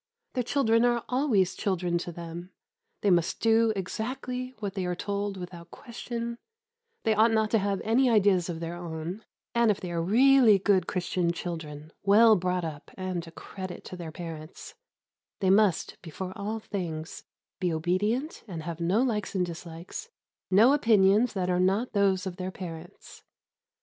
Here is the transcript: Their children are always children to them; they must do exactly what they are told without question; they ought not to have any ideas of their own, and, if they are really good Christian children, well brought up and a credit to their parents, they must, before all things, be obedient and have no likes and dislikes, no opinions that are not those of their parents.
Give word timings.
Their 0.33 0.41
children 0.41 0.83
are 0.83 1.05
always 1.09 1.53
children 1.53 1.99
to 1.99 2.11
them; 2.11 2.49
they 3.01 3.11
must 3.11 3.39
do 3.39 3.71
exactly 3.75 4.55
what 4.57 4.73
they 4.73 4.87
are 4.87 4.95
told 4.95 5.37
without 5.37 5.69
question; 5.69 6.39
they 7.03 7.13
ought 7.13 7.29
not 7.29 7.51
to 7.51 7.59
have 7.59 7.79
any 7.83 8.09
ideas 8.09 8.49
of 8.49 8.59
their 8.61 8.73
own, 8.73 9.23
and, 9.53 9.69
if 9.69 9.79
they 9.79 9.91
are 9.91 10.01
really 10.01 10.57
good 10.57 10.87
Christian 10.87 11.31
children, 11.31 11.91
well 12.01 12.35
brought 12.35 12.65
up 12.65 12.89
and 12.97 13.27
a 13.27 13.31
credit 13.31 13.83
to 13.85 13.95
their 13.95 14.11
parents, 14.11 14.73
they 15.39 15.51
must, 15.51 16.01
before 16.01 16.33
all 16.35 16.57
things, 16.57 17.21
be 17.59 17.71
obedient 17.71 18.43
and 18.47 18.63
have 18.63 18.79
no 18.81 19.03
likes 19.03 19.35
and 19.35 19.45
dislikes, 19.45 20.09
no 20.49 20.73
opinions 20.73 21.33
that 21.33 21.47
are 21.51 21.59
not 21.59 21.93
those 21.93 22.25
of 22.25 22.37
their 22.37 22.49
parents. 22.49 23.21